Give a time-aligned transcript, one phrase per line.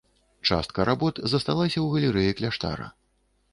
[0.49, 2.91] Частка работ засталася ў галерэі кляштара.